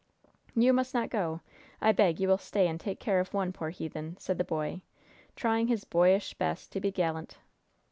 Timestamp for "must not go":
0.73-1.41